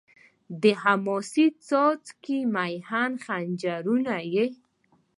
د 0.61 0.63
الماسې 0.91 1.45
څاڅکو 1.67 2.37
مهین 2.55 3.11
ځنځیرونه 3.23 4.15
یې 4.33 4.47